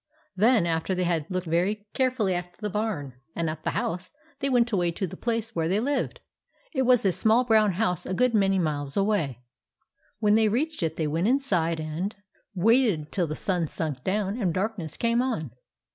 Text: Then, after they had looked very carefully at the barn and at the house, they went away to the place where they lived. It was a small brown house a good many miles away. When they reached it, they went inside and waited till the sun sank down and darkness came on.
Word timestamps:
Then, 0.35 0.65
after 0.65 0.95
they 0.95 1.03
had 1.03 1.29
looked 1.29 1.45
very 1.45 1.85
carefully 1.93 2.33
at 2.33 2.57
the 2.57 2.71
barn 2.71 3.19
and 3.35 3.51
at 3.51 3.63
the 3.63 3.69
house, 3.69 4.09
they 4.39 4.49
went 4.49 4.71
away 4.71 4.89
to 4.89 5.05
the 5.05 5.15
place 5.15 5.55
where 5.55 5.67
they 5.67 5.79
lived. 5.79 6.21
It 6.73 6.87
was 6.87 7.05
a 7.05 7.11
small 7.11 7.43
brown 7.43 7.73
house 7.73 8.07
a 8.07 8.15
good 8.15 8.33
many 8.33 8.57
miles 8.57 8.97
away. 8.97 9.43
When 10.17 10.33
they 10.33 10.47
reached 10.49 10.81
it, 10.81 10.95
they 10.95 11.05
went 11.05 11.27
inside 11.27 11.79
and 11.79 12.15
waited 12.55 13.11
till 13.11 13.27
the 13.27 13.35
sun 13.35 13.67
sank 13.67 14.03
down 14.03 14.41
and 14.41 14.51
darkness 14.55 14.97
came 14.97 15.21
on. 15.21 15.51